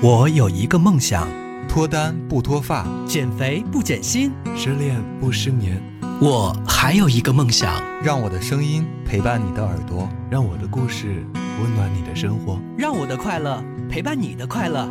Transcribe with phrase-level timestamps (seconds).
[0.00, 1.26] 我有一个梦想，
[1.68, 4.32] 脱单不脱发，减肥不减心。
[4.56, 5.82] 失恋不失眠。
[6.20, 11.26] 我还有一个梦想，让我的声音陪伴你的耳朵，让我的故事
[11.60, 14.88] 温暖你的生活，让我的快乐陪伴你的快乐。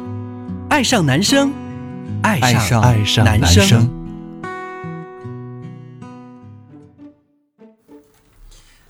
[0.70, 1.54] 爱上男生，
[2.21, 3.89] 爱爱上爱上男男生。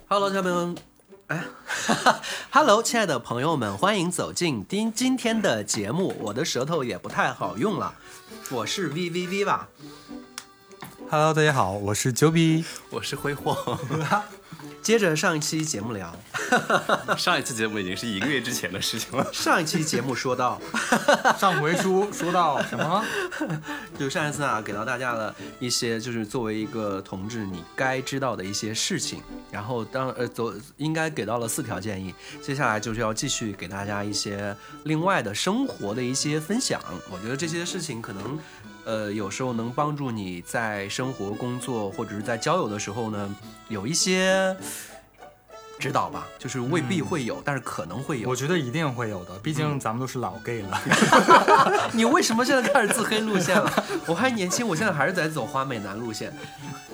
[0.08, 0.76] Hello，小朋友们，
[1.28, 1.44] 哎，
[2.52, 6.16] Hello，亲爱的朋友们，欢迎走进今今天的节目。
[6.22, 7.94] 我的舌头也不太好用了，
[8.50, 9.68] 我是 V V V 吧
[11.10, 12.64] ？Hello，大家好，我是九比。
[12.90, 13.78] 我是挥霍。
[14.82, 16.16] 接着上一期节目聊，
[17.18, 19.28] 上一期节目已经是一个月之前的事情了。
[19.34, 20.60] 上一期节目说到，
[21.38, 23.04] 上回书说到什么？
[24.00, 29.22] 就上一次啊，给到大家了一些就是作为一个同志你该知道的一些事情，
[29.52, 36.82] 然后当呃走应该给到了四条建议，接下来就是要继续给大家一些另外的生活的一些分享。
[37.12, 38.40] 我觉得这些事情可能
[38.88, 43.36] 呃有时候能帮助你在生活、工作或者是在交友的时候呢
[43.68, 44.56] 有一些
[45.78, 48.36] 指导吧，就是未必会有，但是可能会有我。
[48.36, 50.82] 觉得一定会有的，毕竟咱们都是老 gay 了。
[51.92, 53.84] 你为什么现在开始自黑路线了？
[54.08, 56.34] 我还年轻，我现在还是在走花美男路线。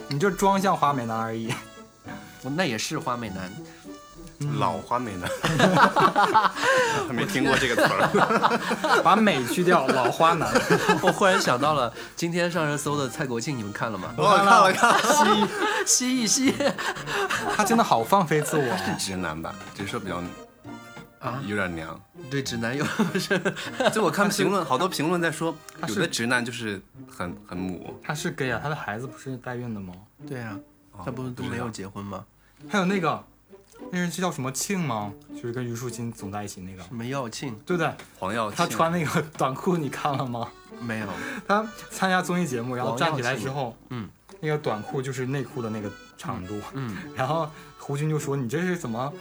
[0.10, 1.54] 你就装像花美男而已。
[2.42, 3.50] 我 那也是花美男，
[4.58, 5.30] 老花美男，
[7.08, 9.02] 还没听过这个词儿。
[9.04, 10.50] 把美去掉，老花男。
[11.02, 14.14] 我忽然想到了今天上热搜的蔡国庆，你们看了吗？
[14.18, 15.48] 我看了看了，
[15.86, 16.54] 吸一吸
[17.56, 18.96] 他真的好放飞自我。
[18.98, 20.22] 直男吧，只是说比较
[21.20, 22.00] 啊，有点娘。
[22.30, 22.86] 对，直男有
[23.20, 23.40] 是
[23.94, 25.56] 就我看评论，好多评论在说，
[25.88, 28.00] 有的直男就是很很母。
[28.04, 29.94] 他是 gay 啊，他的孩子不是代孕的吗？
[30.28, 30.58] 对啊，
[31.06, 32.24] 他不是都没有结婚吗？
[32.70, 33.24] 还有那个，
[33.94, 35.14] 那人叫什么庆吗？
[35.36, 37.94] 就是跟虞书欣总在一起那个，什么耀庆对不对？
[38.18, 40.50] 黄耀庆他穿那个短裤，你看了吗？
[40.82, 41.08] 没有？
[41.48, 49.14] 他参加综艺节目，然后站起来之后，嗯，那个短裤就是内裤的那个长度，嗯， 然后胡军就说：“你这是怎么，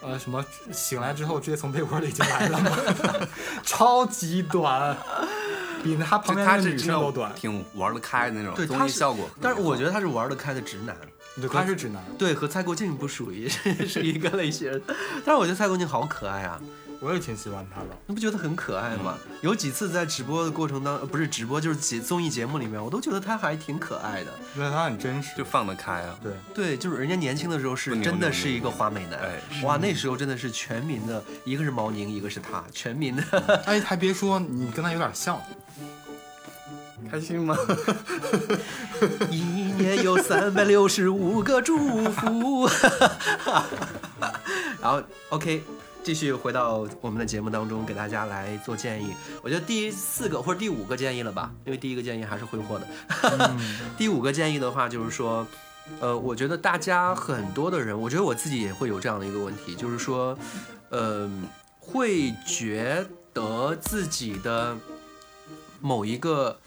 [0.00, 2.70] 呃，什么醒来之后直接从被窝里就来了吗？
[3.66, 4.96] 超级短，
[5.82, 7.32] 比他旁边他是的女生都短。
[7.34, 9.28] 挺玩得开的那种综对他是艺效果。
[9.42, 10.96] 但是我觉得他是玩得开的直男。
[11.36, 13.48] 对，他是直男，对，和蔡国庆不属于
[13.86, 14.82] 是一个类型人，
[15.24, 16.60] 但是我觉得蔡国庆好可爱啊，
[17.00, 17.86] 我也挺喜欢他的。
[18.06, 19.16] 你不觉得很可爱吗？
[19.40, 24.32] 有几次在直播的过程当，呃不是直播，就是节综艺节目里面，我都觉得他还挺可爱的。
[24.54, 25.30] 觉得他很真实。
[25.36, 26.18] 就放得开啊。
[26.22, 33.62] 对，对，就是人家年轻的时候是真的是一个花美男，哎哇，那时候真的是全民的，一个是毛宁，一个是他，全民的。
[33.64, 35.40] 哎，还别说，你跟他有点像。
[37.10, 37.56] 开心吗？
[39.30, 39.40] 一
[39.72, 41.76] 年有三百六十五个祝
[42.10, 42.68] 福。
[44.80, 45.62] 然后，OK，
[46.04, 49.12] 继续回到我们的节目当中，给大家来做建议。
[49.42, 52.86] 我觉得第四个或者第五个建议了吧，因为第一个建议还是挥霍的。
[53.98, 55.46] 第五个建议的话，就是说，
[55.98, 60.38] 呃，我觉得大家很多的人，我觉得我自己也会有这样的一个问题，就是说，
[60.90, 61.28] 呃，
[61.80, 63.04] 会觉
[63.34, 64.76] 得自己的
[65.80, 66.58] 某一个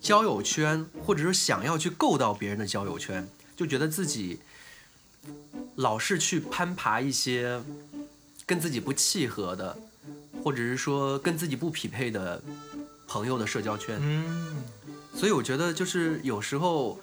[0.00, 4.40] 交友圈，或者是想要去够到别人的交友圈，就觉得自己
[5.76, 7.60] 老是去攀爬一些
[8.46, 9.76] 跟自己不契合的，
[10.42, 12.40] 或者是说跟自己不匹配的
[13.06, 13.98] 朋友的社交圈。
[14.00, 14.62] 嗯，
[15.14, 16.98] 所以我觉得就是有时候，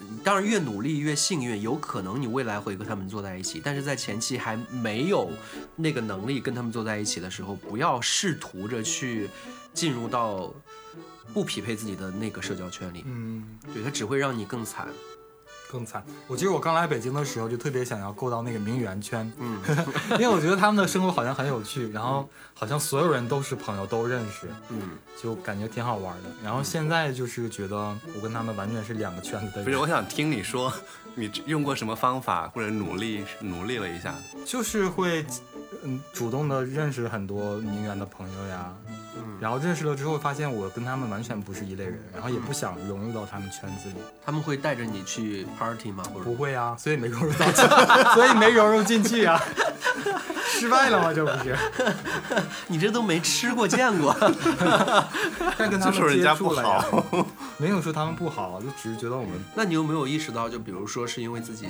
[0.00, 5.30] 嗯当然越努力越幸运，有可能你未来会跟他们坐在一起，但是在前期还没有
[5.76, 9.28] 那个能力跟他们坐在一起的时候，不要试图着去
[9.74, 10.52] 进入到
[11.32, 14.88] 不匹配自己的那个社交圈里，嗯，对，它只会让你更惨。
[15.70, 16.02] 更惨。
[16.26, 19.60] 我记得我刚来北京的时候，就特别想要够到那个名媛圈，嗯，
[20.18, 24.80] 因为我觉得他们的生活好像很有趣，然后好像所有人都是朋友，都认识，嗯，
[25.22, 26.30] 就感觉挺好玩的。
[26.42, 27.76] 然后现在就是觉得
[28.14, 29.64] 我跟他们完全是两个圈子的人。
[29.66, 30.72] 不是，我想听你说，
[31.14, 34.14] 你用过什么方法或者努力努力了一下？
[34.46, 35.22] 就是会，
[35.82, 38.94] 嗯，主动的认识很多名媛的朋友呀，嗯
[39.40, 43.94] 然后认识了之后发现我跟他们完全不是一类人，然后也不想融入到他们圈子里，
[44.24, 46.02] 他们会带着你去 party 吗？
[46.12, 47.46] 或者不会啊，所以没融入到，
[48.14, 49.40] 所以没融入进去啊，
[50.46, 51.12] 失败了吗？
[51.14, 51.56] 这不是？
[52.66, 54.14] 你这都没吃过见过，
[55.56, 57.04] 但跟他们接就说人家不触了
[57.58, 61.66] 没有说他们不好，就只是觉得我们那你有没有意识到，就比如说是因为自己，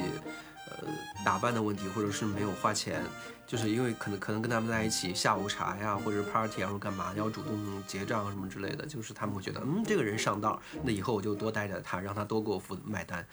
[0.70, 0.88] 呃，
[1.24, 3.02] 打扮的问题，或者是没有花钱，
[3.48, 13.26] 就是因为可能可能跟他们在一起下午茶呀，或者 party 啊，或者干嘛，要主动结账什么之类的，就是他们会觉得，嗯，这个人上道，那以后我就多带着他，让他多给我付买单。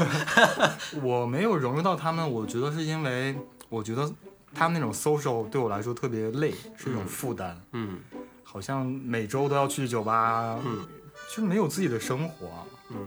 [1.02, 3.34] 我没有融入到他们，我觉得是因为
[3.70, 4.12] 我觉得
[4.54, 7.58] 他们那种 social 对我来说特别累，是一种负担。
[7.72, 7.98] 嗯
[8.44, 10.86] 好像每周都要去酒吧，嗯，
[11.34, 12.66] 就没有自己的生活。
[12.90, 13.06] 嗯，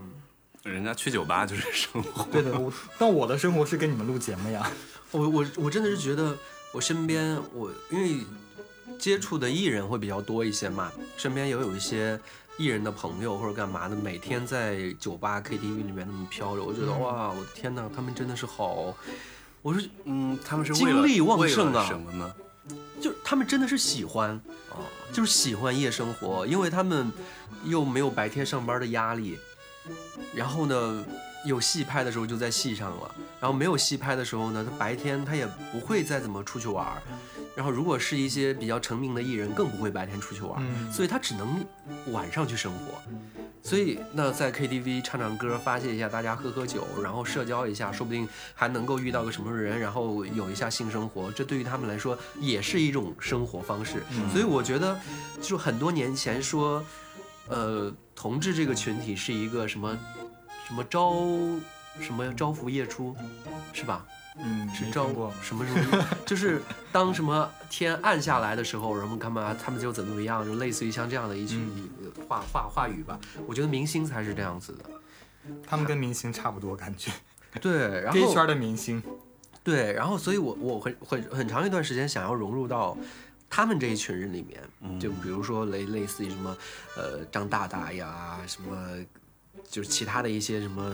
[0.63, 2.23] 人家去酒吧就是生活。
[2.31, 4.65] 对的，我但我的生活是跟你们录节目呀。
[5.13, 6.35] 我我我真的是觉得
[6.71, 8.25] 我身边我因为
[8.99, 12.19] 接触的艺人会比较多一些嘛，身边也有一些
[12.57, 18.95] 艺人的朋友或者干嘛的，每天在酒吧 KTV 里面那么飘着，我觉得、嗯哇，我的天呐，他们真的是好，
[19.61, 22.33] 我是嗯，他们是精力旺盛啊什么呢？
[23.01, 24.39] 就是他们真的是喜欢，
[24.69, 24.77] 哦，
[25.11, 27.11] 就是喜欢夜生活，因为他们
[27.65, 29.37] 又没有白天上班的压力，
[30.33, 31.05] 然后呢，
[31.45, 37.01] 有戏拍的时候就在戏上了，然后没有戏拍的时候呢，他白天他也不会再怎么出去玩儿，
[37.55, 41.63] 然后如果是一些比较成名的艺人，更不会白天出去玩儿，嗯所以他只能
[42.11, 43.01] 晚上去生活。
[43.65, 54.03] 所以那在 KTV 唱唱歌，发泄一下，大家喝喝酒，然后社交一下，说不定还能够遇到个什么人，然后有一下性生活，这对于他们来说也是一种生活方式。
[54.33, 54.99] 所以我觉得，
[55.41, 56.83] 就很多年前说，
[57.47, 59.97] 呃，同志这个群体是一个什么
[60.67, 61.13] 什么朝
[61.99, 63.15] 什么朝伏夜出，
[63.73, 64.05] 是吧？
[64.37, 65.31] 嗯，是朝过。
[65.43, 66.61] 什么什么， 就是
[66.91, 73.19] 当什么天暗下来的时候，人们干嘛他们就怎么怎么样，就类似于像这样的一句嗯话话话语吧。
[73.45, 74.89] 我觉得明星才是这样子的，
[75.67, 77.11] 他们跟明星差不多，感觉
[77.61, 79.03] 对， 然后圈的明星。
[79.63, 82.97] 对，然后所以我我很很很长一段时间想要融入到
[83.49, 86.57] 他们这一群人里面，嗯就比如说类类似于什么
[86.97, 88.97] 呃张大大呀，什么
[89.73, 90.93] 就是其他的一些什么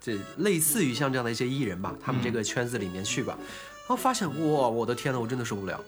[0.00, 5.80] 这类似于像这样的一些艺人吧，他们这个圈子里面去吧，然后发现哇，我的天呐，我真的受不了。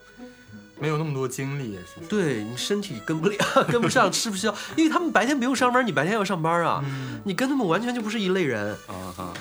[0.81, 2.05] 没有那么多精力，也是。
[2.09, 7.21] 对你身体跟不了，跟不上，吃不消，因为他们白天不用上班，你白天要上班啊，嗯。
[7.25, 8.73] 你跟他们完全就不是一类人。
[8.89, 9.33] 啊哈，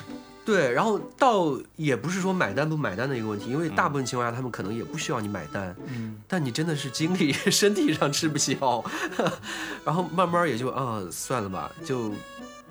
[0.46, 8.82] 对，然后倒也不是说买单不买单的一个问题，因为大部分情况下他们可能也不需要你买单，嗯，但你真的是精力、 身体上吃不消，
[9.84, 12.14] 然后慢慢也就啊算了吧，就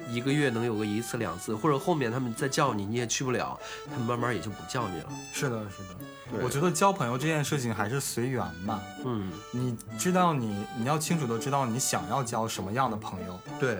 [0.09, 3.57] 一个月能有个一次两次，或者后面他们再叫你你也去不了，
[3.89, 5.09] 他们慢慢也就不叫你了。
[5.33, 6.41] 是的，是的。
[6.43, 8.81] 我觉得交朋友这件事情还是随缘吧。
[9.05, 13.77] 嗯，你知道你，你要清楚的知道你想要交什么样的朋友，对。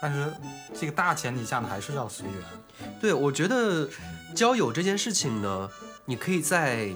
[0.00, 0.32] 但是
[0.78, 2.90] 这个大前提下呢，还是要随缘。
[3.00, 3.88] 对，我觉得
[4.32, 5.68] 交友这件事情呢，
[6.04, 6.94] 你可以在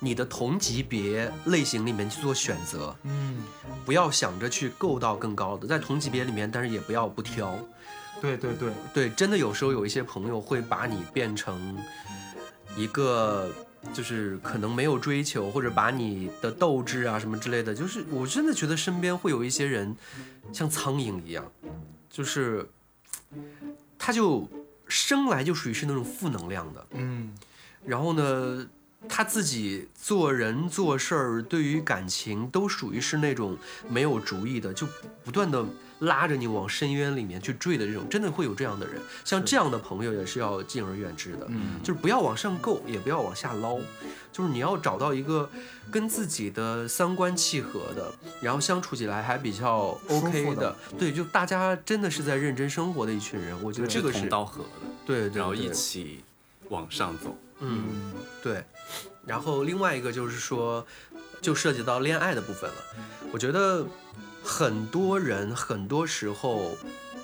[0.00, 3.44] 你的同级别类型里面去做选择，嗯，
[3.86, 7.56] 不要想着去够到更高的，在同级别里面，但是也不要不挑。
[8.22, 11.76] 对对对，对，真的有时候有一些朋友会把你变成
[12.76, 13.50] 一个。
[13.92, 19.96] 就是可能没有追求，或者把你的斗志啊什么之类的，就是我真的觉得身边会有一些人
[20.52, 21.50] 像苍蝇一样，
[22.08, 22.70] 就是
[23.98, 24.48] 他就
[24.86, 27.34] 生来就属于是那种负能量的，嗯，
[27.84, 28.64] 然后呢，
[29.08, 33.58] 他自己做人做事儿，对于感情都属于是那种
[33.88, 34.86] 没有主意的，就
[35.24, 35.66] 不断的
[36.02, 39.00] 拉着你往深渊里面去坠的这种，真的会有这样的人。
[39.24, 43.78] 像这样的朋友也是要敬而远之的，嗯就是不要往上够，也不要往下捞，
[44.32, 45.48] 就是你要找到一个
[45.90, 54.70] 跟自己的三观契合的，然后相处起来还比较 OK 的的，对，就大家真的是在认真生活的一群人，我觉得这个是志同道合的，
[55.06, 56.24] 对对然后一起
[56.68, 57.36] 往上走。
[57.60, 57.84] 嗯。
[57.84, 58.12] 嗯，
[58.42, 58.64] 对，
[59.24, 60.84] 然后另外一个就是说，
[61.40, 62.76] 就涉及到恋爱的部分了。
[63.32, 63.86] 我觉得
[64.42, 66.76] 很多人很多时候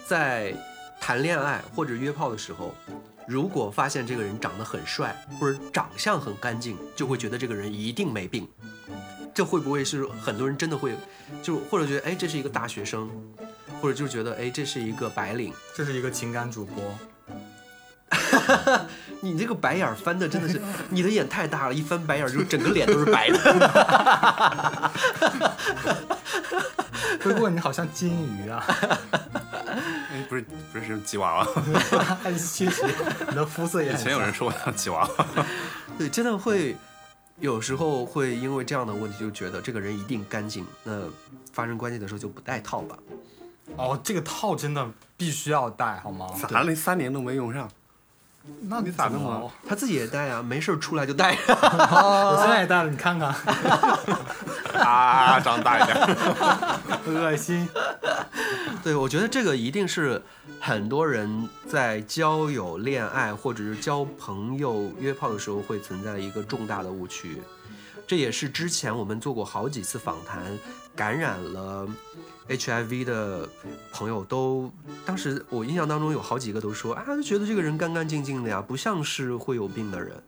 [0.06, 0.54] 在
[1.00, 2.74] 谈恋爱或者约炮的时候，
[3.26, 8.48] 如果发现这个人长得很帅或者长相很干净，就会觉得这个人一定没病。
[9.34, 10.92] 这会不会是很多人真的会，
[11.42, 13.08] 就或者觉得哎这是一个大学生，
[13.80, 16.98] 或者就觉得哎这是一个白领， 这是一个情感主播。
[19.20, 20.60] 你这个白眼翻的真的是，
[20.90, 24.90] 你的眼太大了，一翻白眼就整个脸都是白的。
[27.20, 28.64] 不过你好像金鱼啊，
[30.10, 31.46] 哎，不是不是是吉娃娃，
[32.22, 32.82] 还是其实，
[33.28, 33.96] 你的肤色也以。
[33.96, 35.26] 前有人说我像吉娃娃。
[35.98, 36.76] 对，真的会
[37.40, 41.02] 有时候会因为这样的问题就觉得这个人一定干净，那
[41.52, 42.96] 发生关系的时候就不带套吧。
[43.76, 46.26] 哦，这个套真的必须要戴，好吗？
[46.48, 46.74] 咋了？
[46.74, 47.68] 三年都没用上？
[48.62, 49.52] 那你咋那么怎么？
[49.68, 51.36] 他自己也戴啊，没事儿出来就戴。
[51.48, 53.28] 我现在也戴了，你看看，
[54.82, 55.96] 啊，长大一点。
[57.06, 57.68] 恶心。
[58.82, 60.22] 对，我觉得这个一定是
[60.60, 67.42] 很多人在交友、恋爱或者是交朋友、约炮的时候会存在的一个重大的误区。
[68.08, 70.58] 这也是之前我们做过好几次访谈，
[70.96, 71.86] 感染了
[72.48, 73.46] HIV 的
[73.92, 74.72] 朋友都，
[75.04, 80.20] 当时我印象当中有好几个都说啊，就觉得这个人干干净净的呀，不像是会有病的人。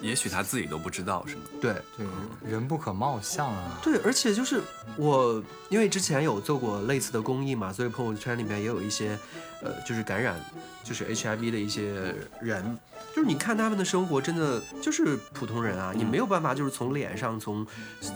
[0.00, 1.42] 也许他自己都不知道，是吗？
[1.60, 2.06] 对对，
[2.50, 3.78] 人不可貌相啊。
[3.82, 4.60] 对，而且就是
[4.96, 9.18] 我，因为之前有做过类似的公益嘛，所以朋友圈里面也有一些，
[9.62, 10.38] 呃，就是感染
[10.84, 12.78] 就是 HIV 的一些人，
[13.14, 17.66] 就是你看他们的生活，真的就是普通人啊，你没有办法就是从脸上从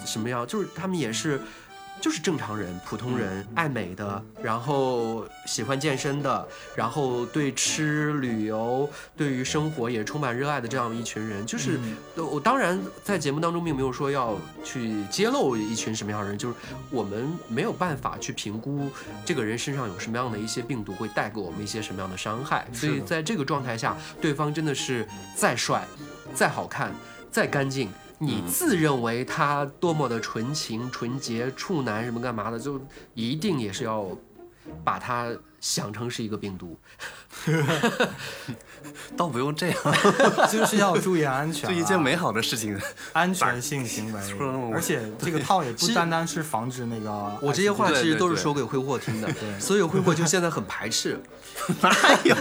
[0.05, 1.41] 什么样，就是他们也是。
[2.01, 11.45] 就是正常人、普通人，爱美的，然后喜欢健身的，然后对吃、旅游、对于生活也充满热爱的这样一群人。
[11.45, 11.79] 就是
[12.17, 16.55] 呃我当然在节目当中并没有说要去揭露一群什么样的人，就是
[16.91, 18.89] 我们没有办法去评估
[19.25, 22.67] 这个人身上有什么样的一些病毒会带给我们一些什么样的伤害。
[22.73, 25.87] 所以在这个状态下，对方真的是再帅、
[26.35, 26.95] 再好看、
[27.31, 27.91] 再干净。
[28.23, 32.79] 你自认为他多么的纯情、纯洁、处男什么干嘛的，就
[33.15, 34.07] 一定也是要
[34.85, 36.79] 把他想成是一个病毒。
[39.17, 39.77] 倒不用这样，
[40.51, 42.79] 就是要注意安全、啊，就一件美好的事情。
[43.13, 44.21] 安全性行为
[44.73, 47.11] 而且这个套也不单单是防止那个。
[47.43, 51.21] 我这些话其实都是说给挥霍听的，对所以挥霍就现在很排斥。
[51.81, 51.91] 哪
[52.25, 52.35] 有？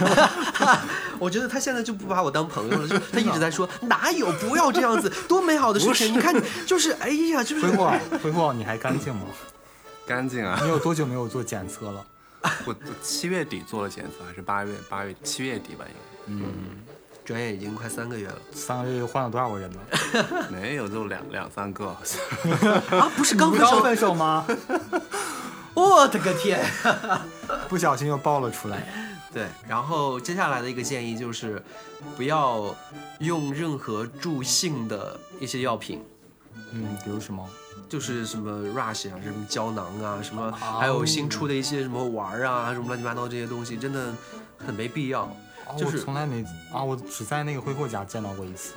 [1.18, 6.14] 我觉得他现在就不把我当朋友了，就他一直在说哪有，不要这样子，多美好的事情！
[6.14, 9.26] 你看你就是，哎呀，就是挥霍，挥霍，你还干净吗？
[10.06, 10.58] 干净啊！
[10.62, 12.04] 你有多久没有做检测了？
[12.66, 15.84] 我 我七月底做了检测，还是八月八月七月底吧？
[16.26, 16.44] 应该。
[16.46, 16.52] 嗯
[17.22, 19.78] 转眼已经快三个月了三个月又换了多少个人呢？
[20.50, 22.20] 没有，就两两三个好像。
[22.98, 23.08] 啊！
[23.16, 23.82] 不是刚刚分手？
[23.84, 24.44] 分手吗？
[25.74, 26.64] 我的个天！
[27.68, 28.82] 不小心又爆了出来。
[29.32, 31.62] 对，然后接下来的一个建议就是，
[32.16, 32.74] 不要
[33.20, 36.02] 用任何助兴的一些药品。
[36.72, 37.48] 嗯，比如什么？
[37.88, 44.12] 就是什么 rush 啊，什么胶囊啊，什么还有新出的一些什么玩儿啊，什么乱七八糟这些东西，真的
[44.58, 45.22] 很没必要。
[45.22, 45.36] 哦
[45.78, 48.74] 就是我从来没啊，我只在那个挥霍家见到过一次。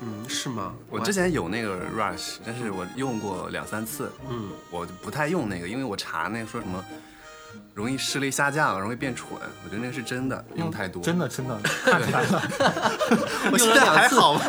[0.00, 0.74] 嗯，是吗？
[0.90, 6.84] 我之前有那个 Rush，但是我用过两三次，嗯，我就不太用那个，因为我查那个说什么
[7.78, 11.00] 容易视力下降，容易变蠢，我觉得那个是真的，用太多。
[11.00, 12.42] 真的真的看出来了。
[13.56, 14.40] 用了两次，好吗？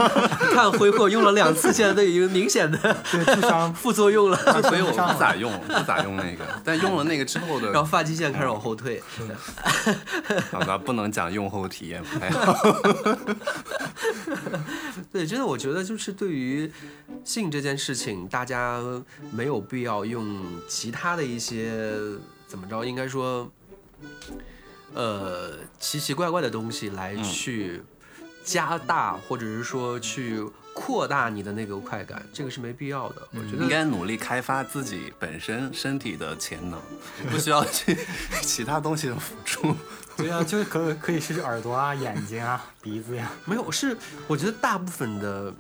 [0.42, 6.44] 你看挥霍用了两次，现在都已经明显的对，智商副作用了，所以我不咋用，不咋用那个。
[6.64, 9.00] 但用了那个之后的，然后发际线开始往后退。
[10.50, 12.82] 好吧，不能讲用后体验不太好。
[15.14, 16.72] 对，真的，我觉得就是对于
[17.24, 18.82] 性这件事情，大家
[19.32, 21.72] 没有必要用其他的一些
[22.50, 23.50] 怎么着，应该说，
[24.94, 27.84] 呃，奇奇怪怪的东西来去
[28.44, 33.22] 加大，或者是说去扩大你的那个快感，这个是没必要的。
[33.34, 36.82] 我觉得应该努力开发自己本身身体的潜能，
[37.30, 37.96] 不需要去
[38.42, 39.76] 其他东西的辅助。
[40.18, 43.32] 对啊，就是可可以试试耳朵啊、眼睛啊、鼻子呀。
[43.46, 43.96] 没有，是
[44.28, 45.54] 我觉得大部分的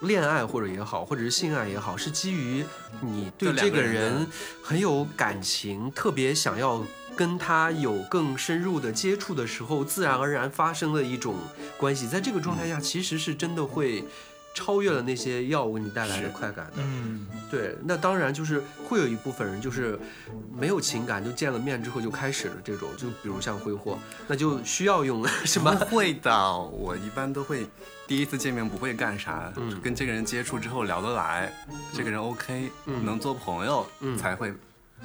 [0.00, 2.64] 恋爱或者也好，或者是性爱也好，是基于
[3.00, 4.26] 你对这个个人
[4.62, 6.84] 很有感情，特别想要
[7.16, 11.34] 跟他有更深入的接触的时候，自然而然发生的一种
[11.76, 12.06] 关系。
[12.06, 14.04] 在这个状态下，其实是真的会
[14.54, 16.74] 超越了那些药物给你带来的快感的。
[16.76, 19.98] 嗯，对，那当然就是会有一部分人就是
[20.56, 27.66] 没有情感，就见了面之后就开始了这种，就比如像挥霍，那就需要用什么不会的，我一般都会
[28.08, 31.52] 第一次见面不会干啥，嗯跟这个人接触之后聊得来，
[31.92, 34.52] 这个人 OK，、嗯能做朋友、嗯才会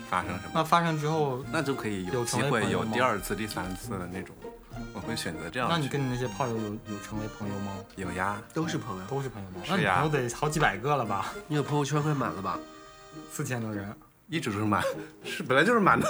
[0.10, 4.34] 发生什么，那发生之后，那就可以有机会有第二次、第三次的那种。
[4.94, 5.70] 我会选择这样。
[5.70, 7.74] 那你跟你那些炮友有有成为朋友吗？
[7.96, 8.42] 有呀？
[8.54, 9.06] 都是朋友。
[9.06, 9.58] 都是朋友吗？
[9.64, 11.32] 是呀那你朋友得好几百个了吧？
[11.48, 12.58] 你的朋友圈快满了吧？
[13.32, 13.94] 四千多人，
[14.28, 14.84] 一直都是满，
[15.24, 16.08] 是本来就是满的。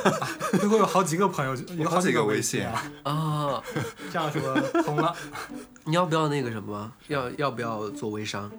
[0.60, 2.84] 最后有好几个朋友，有好几几个个微信信啊。
[3.04, 3.64] 啊，
[4.12, 5.14] 这样说通了。
[5.86, 6.92] 你要不要那个什么？
[7.08, 8.50] 要要不要做微商？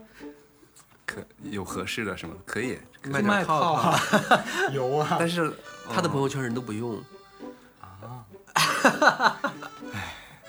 [1.06, 2.34] 可有合适的是吗？
[2.44, 3.42] 可以，卖卖。
[3.44, 3.99] 啊，
[4.73, 5.16] 有啊。
[5.18, 5.52] 但是
[5.92, 7.02] 他的朋友圈人都不用。
[7.80, 8.25] 啊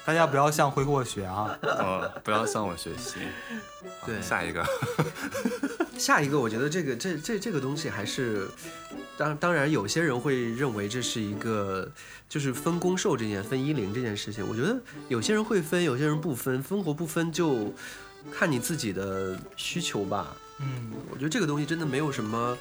[0.06, 1.58] 大家不要向挥霍学啊！
[1.64, 3.22] 呃，不要向我学习。
[4.06, 4.64] 对下一个，
[5.98, 8.48] 下一个，我觉得这个这这这个东西还是，
[9.18, 11.90] 当当然有些人会认为这是一个
[12.28, 17.74] 就是分公授这件分一零这件事情，我觉得有些人会分，有些人不分，分或不分就
[18.32, 20.36] 看你自己的需求吧。
[20.60, 22.58] 嗯，我觉得这个东西真的没有什么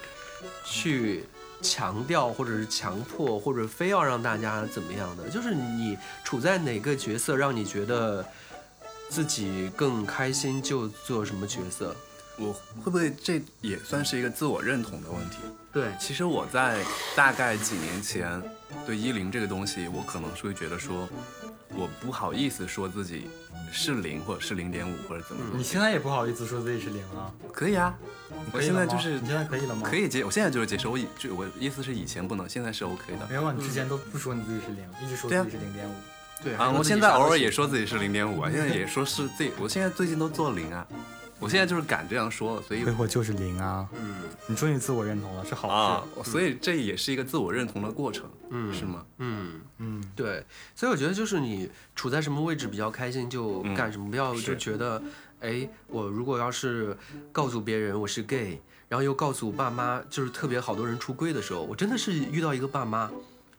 [0.64, 1.24] 去
[1.62, 8.24] 强调，或者是强迫，或者非要让大家怎么样的，就是你处在哪个角色，让你觉得
[9.08, 11.94] 自己更开心，就做什么角色。
[12.36, 15.38] 我会不会这也算是一个自我认同的问题？
[15.72, 16.82] 对，其实我在
[17.16, 18.42] 大概几年前
[18.86, 21.08] 对一零这个东西，我可能是会觉得说，
[21.74, 23.28] 我不好意思说自己
[23.72, 27.32] 是零或者是零点五或者怎么你现在也不好意思说自己是零啊？
[27.52, 27.96] 可以啊，
[28.52, 29.88] 我现在就是你现在可以了吗？
[29.88, 29.96] 可。
[29.96, 33.34] 以接，我现在就是接受，我以就我意思是以前不能，现在是 OK 的没。
[33.34, 35.92] 有啊，你之前都不说你自己是零，一直说对啊自己是零点五。
[36.42, 40.86] 对啊，我现在偶尔也说自己是零点五啊， 现在也说是自己，我现在最近都做零啊，
[41.40, 43.86] 我现在就是敢这样说，所以挥霍就是零啊！
[43.96, 44.14] 嗯
[44.46, 49.04] 你终于自我认同了，是好啊事。，所以这也是一个自我认同的过程，嗯是吗？
[49.18, 49.60] 嗯。
[49.78, 55.02] 嗯，对，所以我觉得就是你处在什么位置比较开心就嗯干什么，不要就觉得，
[55.40, 56.96] 哎，我如果要是
[57.32, 63.10] 告诉别人我是 gay，然后又告诉爸妈，就是特别好多人出柜的时候，我真的是遇到一个爸妈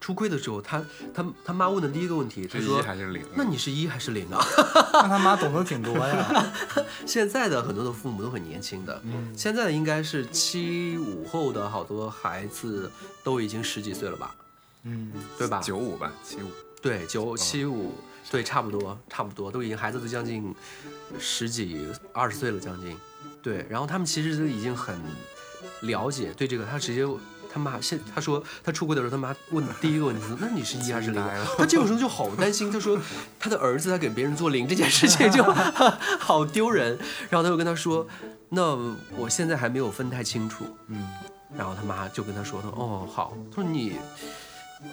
[0.05, 0.79] 出柜的时候，他
[1.11, 2.79] 他他妈问的第一个问题，他说。
[2.83, 3.23] 还是零？
[3.33, 4.37] 那你是一还是零啊？
[4.93, 6.53] 那他妈懂得挺多呀。
[7.07, 12.91] 现在的很多的父母都很年轻的，嗯，现在应该是七五后的好多孩子
[13.23, 14.35] 都已经十几岁了吧，
[14.83, 15.59] 嗯，对吧？
[15.59, 16.51] 九五吧，七五。
[16.79, 17.91] 对，九七五，
[18.29, 20.53] 对，差不多，差不多，都已经孩子都将近
[21.17, 22.95] 十几、二十岁了，将近。
[23.41, 24.95] 对，然后他们其实都已经很
[25.81, 27.03] 了解对这个，他直接
[27.55, 31.23] 他妈现他说他出轨的时候，他妈问第一个问题是，那你是一还是零？
[31.57, 32.99] 他这种时候就好担心，他说
[33.39, 35.41] 他的儿子在给别人做零这件事情就
[36.19, 38.05] 好丢人，然后他就跟他说，
[38.49, 38.77] 那
[39.15, 41.07] 我现在还没有分太清楚，嗯，
[41.57, 43.93] 然后他妈就跟他说他说：“哦，好。”他说你，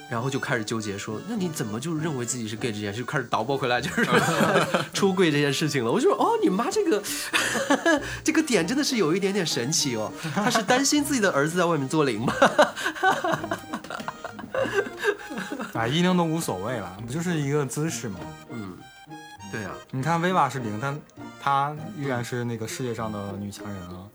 [0.09, 4.07] 然后就开始纠结说：“那你怎么就认为自己是 gay 这件事，就开始倒拨回来，就是
[4.95, 7.03] 出柜这件事情了。”我就说：“哦，你妈这个
[8.25, 12.33] 这个点真的是有一点点神奇哦，她是担心自己的儿子在外面做零吗？
[15.75, 18.21] 哎，一零都无所谓了，不就是一个姿势吗？
[18.51, 18.77] 嗯，
[19.51, 20.99] 对啊，你看 Viva 是零，但
[21.41, 24.07] 她依然是那个世界上的女强人啊。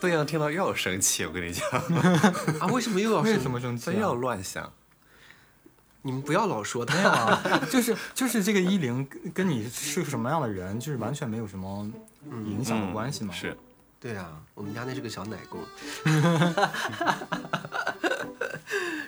[0.00, 1.68] 对呀，听到又要生气，我跟你讲，
[2.60, 4.14] 啊，为什么又要为生什么生气、非要啊？
[4.14, 4.72] 乱想。
[6.02, 7.50] 你们不要老说没有他。
[7.50, 11.90] 呀， 就是就是这个一零跟跟你是什么样的人，就是完全没有什么
[12.46, 13.34] 影响的关系嘛。
[13.34, 13.56] 嗯是，
[14.00, 15.60] 对啊，我们家那是个小奶工。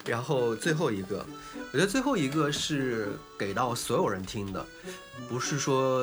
[0.05, 1.25] 然后最后一个，
[1.73, 4.67] 我觉得最后一个是给到所有人听的，
[5.29, 6.01] 不是说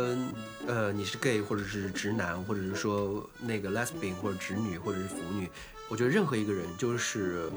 [0.67, 5.49] 呃你是 gay 或者是直男，或者是说那个 lesbian 或者直女或者是腐女，
[5.89, 7.49] 我觉得任何一个人就是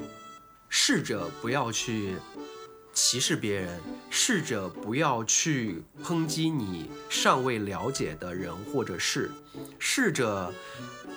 [0.69, 2.15] 试着不要去
[2.93, 9.31] 歧视别人，试着不要去抨击你尚未了解的人或者事，
[9.79, 10.53] 试着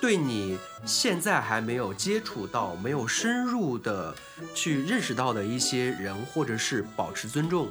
[0.00, 4.14] 对你现在还没有接触到、没有深入的
[4.54, 7.68] 去认识到的一些人或者是保持尊重。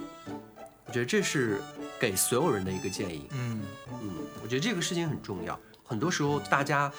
[0.86, 1.62] 我觉得这是
[2.00, 3.28] 给所有人的一个建议。
[3.32, 4.12] 嗯，嗯，
[4.43, 5.60] 我觉得这个事情很重要。
[5.86, 6.91] 很多时候，大家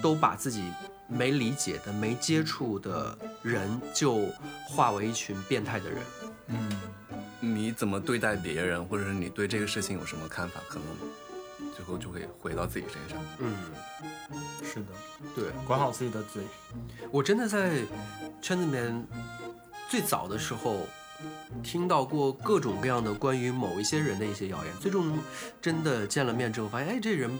[0.00, 0.70] 都把自己
[1.08, 4.28] 没理解的、没接触的人，就
[4.66, 5.98] 化为一群变态的人。
[6.48, 6.80] 嗯，
[7.40, 13.18] 你怎么对待别人，或者是你对这个事情有什么看法，可能最后就会回到自己身上。
[13.38, 13.56] 嗯，
[14.62, 14.86] 是的，
[15.34, 16.42] 对管好自己的嘴。
[17.10, 17.82] 我真的在
[18.40, 19.06] 圈子里面
[19.88, 20.86] 最早的时候。
[21.62, 25.18] 听到过各种各样的关于某一些人的一些谣言，最终
[25.60, 27.30] 真的见了面之后，发现哎，这人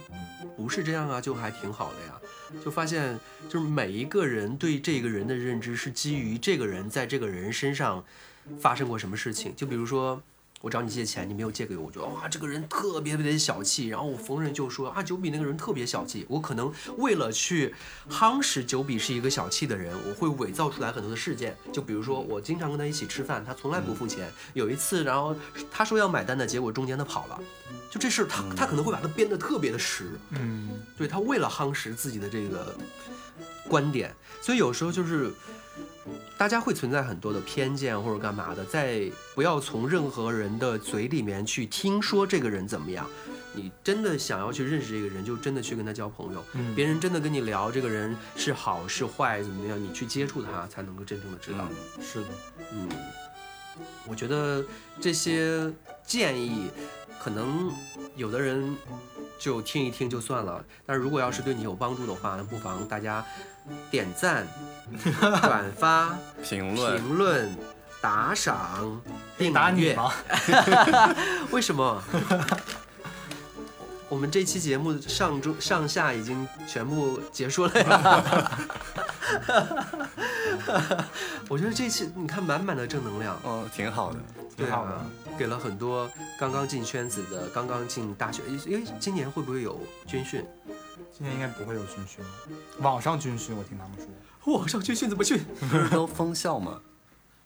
[0.56, 2.20] 不是这样啊，就还挺好的呀。
[2.64, 8.04] 就发现，就是每一个人对这个人的认知是基于这个人在这个人身上
[8.58, 9.52] 发生过什么事情。
[9.56, 10.22] 就比如说，
[10.62, 13.88] 我找你借钱，你没有借给我，我觉得哇，这个人特别特别小气。
[13.88, 16.24] 然后我逢人就说啊，九比那个人特别小气。
[16.28, 17.74] 我可能为了去
[18.08, 21.56] 夯实九比是一个小气的人，我会伪造出来很多的事件。
[21.72, 24.28] 就比如说，我经常跟他一起吃饭，他从来不付钱。
[24.54, 25.36] 有一次，然后
[25.70, 27.40] 他说要买单的，结果中间他跑了。
[27.90, 30.18] 就这事儿，他他可能会把它编得特别的实。
[30.30, 32.74] 嗯，对他为了夯实自己的这个
[33.68, 35.32] 观点，所以有时候就是
[36.38, 43.08] 大家会存在很多的偏见或者干嘛的，在不要从任何人的嘴里面去听说这个人怎么样。
[43.54, 46.44] 你真的想要去认识这个人，就真的去跟他交朋友。
[46.52, 51.66] 嗯别人真的跟你聊这个人是好是坏怎么样，你去接触他才能够真正的知道。
[51.98, 52.28] 是的，
[52.72, 52.88] 嗯，
[54.06, 54.62] 我觉得
[55.00, 55.72] 这些
[56.06, 56.68] 建议，
[57.18, 57.72] 可能
[58.14, 58.76] 有的人
[59.38, 63.24] 就听一听就算了，但是如果要是对你有帮助的话，那不妨大家
[63.90, 64.46] 点赞、
[65.42, 67.54] 转发、评论评论、
[68.00, 69.00] 打赏、
[69.38, 69.94] 订打你阅。
[69.94, 70.12] 吗？
[71.50, 72.02] 为什么？
[74.08, 78.52] 我们这期节目上中上下已经全部结束了呀。
[81.48, 84.18] 我觉得这期你看满满的正能量，哦，挺好的。
[84.56, 85.04] 对挺好的啊，
[85.36, 90.42] 给了很多刚刚进圈子的、刚刚进大学，因为今年会不会有军训？
[91.16, 92.30] 今年应该不会有军训了，
[92.80, 94.52] 网上军训我听他们说。
[94.52, 95.38] 网上军训怎么去？
[95.38, 96.78] 不是都封校吗？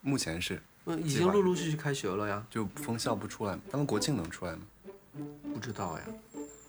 [0.01, 2.45] 目前是嗯，已经陆陆续续开学了呀。
[2.51, 3.61] 就封校不出来吗？
[3.71, 4.63] 他们国庆能出来吗？
[5.55, 6.05] 不知道呀。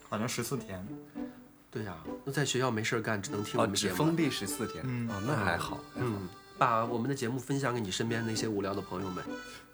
[0.10, 0.88] 反正十四天。
[1.72, 3.96] 对呀、那在学校没事儿干，只能听我哦，们节目。
[3.96, 9.24] 只封闭十四天，嗯哦，那还好，嗯，把我们的节目分享给你身边那些无聊的朋友们，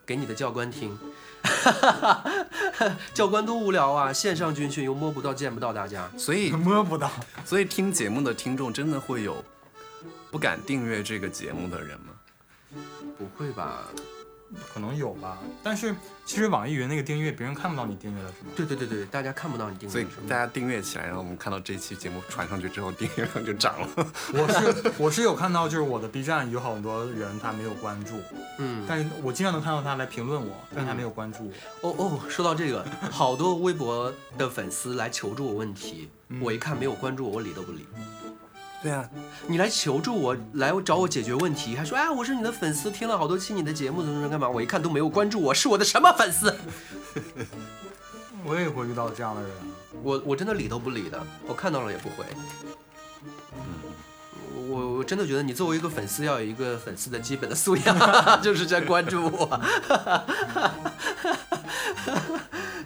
[0.07, 0.97] 给你的教官听。
[3.13, 6.09] 教官多无聊啊，线上军训又摸不到见不到大家。
[6.17, 7.11] 所以 摸不到。
[7.45, 9.43] 所以听节目的听众真的会有
[10.31, 12.13] 不敢订阅这个节目的人吗？
[13.17, 13.83] 不会吧？
[14.73, 15.93] 可能有吧，但是
[16.25, 18.51] 其实网易云那个订阅，别人看不到你订阅了是吗？
[18.55, 23.87] 对对对对，大家看不到你订所以阅是吗大家订阅起来，然后我们看到这期节目传上去之后，订阅量就涨了。
[24.33, 28.15] 我是我是有看到，就是我的 B 站有好多人他没有关注，
[28.59, 31.89] 嗯，但是我经常能看到他来评论我，但他没有关注我。
[31.89, 37.85] 哦哦，说到这个， 好多微博的粉丝来求助我问题，我一看没有关注我，我理都不理。
[38.83, 39.09] 对啊，
[39.47, 44.47] 你来求助我，来找我解决问题，还说哎，我是你的粉丝，听了好多期你的节目，怎么怎么干嘛？
[44.47, 46.55] 我一看都没有关注我，是我的什么粉丝？
[48.45, 49.51] 我也会遇到这样的人，
[50.03, 52.23] 我我真的理都不理的，我看到了也不回。
[54.69, 57.97] 我我真的觉得你作为一个粉丝，要有一个粉丝的基本的素养，
[58.43, 59.59] 就是在关注我。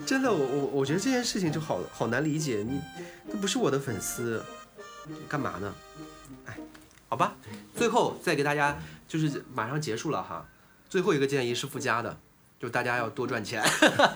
[0.05, 2.79] 真的，我我我觉得这件事情就好好难理解，你
[3.27, 4.41] 那不是我的粉丝，
[5.27, 5.73] 干嘛呢？
[6.45, 6.57] 哎，
[7.09, 7.35] 好吧，
[7.75, 10.45] 最后再给大家就是马上结束了哈，
[10.89, 12.17] 最后一个建议是附加的，
[12.59, 13.63] 就是大家要多赚钱，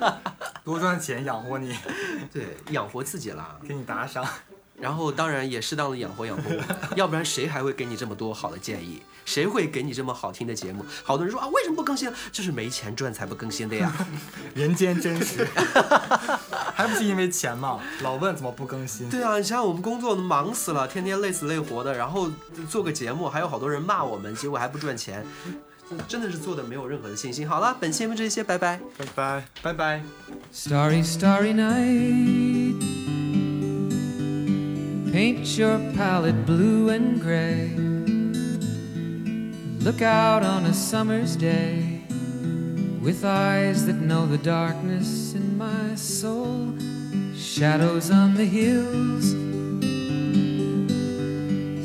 [0.64, 1.78] 多赚钱养活你，
[2.32, 3.60] 对，养活自己啦。
[3.68, 4.26] 给你打赏。
[4.78, 6.62] 然后当然也适当的养活养活我，
[6.98, 9.02] 要不然谁还会给你这么多好的建议？
[9.24, 10.86] 谁会给你这么好听的节目？
[11.02, 12.12] 好多人说啊，为什么不更新？
[12.30, 13.92] 就是没钱赚才不更新的呀。
[14.54, 15.48] 人间真实，
[16.76, 17.80] 还不是因为钱嘛？
[18.04, 19.10] 老问怎么不更新？
[19.10, 22.30] 对啊，你想想我们工作忙死了，天天累死累活的，然后
[22.70, 25.26] 做个节目，还有好多人骂我们，结果还不赚钱，
[26.06, 27.48] 真的是做的没有任何的信心。
[27.48, 28.80] 好了，本期节目这些，拜拜。
[28.98, 29.46] 拜拜。
[29.62, 30.04] 拜拜。
[30.54, 32.76] Starry, starry night.
[35.14, 37.72] Paint your palette blue and gray.
[39.80, 41.95] Look out on a summer's day
[43.06, 46.74] with eyes that know the darkness in my soul.
[47.38, 49.26] Shadows on the hills.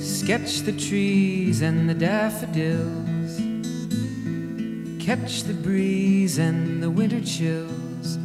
[0.02, 3.37] Sketch the trees and the daffodils.
[4.98, 8.16] Catch the breeze and the winter chills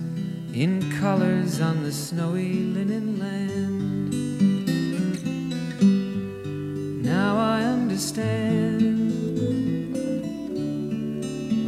[0.53, 4.13] in colors on the snowy linen land.
[7.03, 8.74] Now I understand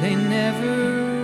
[0.00, 1.15] they never